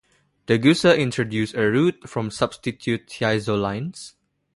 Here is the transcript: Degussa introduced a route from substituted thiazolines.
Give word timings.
Degussa 0.47 0.97
introduced 0.97 1.53
a 1.53 1.61
route 1.69 2.09
from 2.09 2.31
substituted 2.31 3.07
thiazolines. 3.07 4.15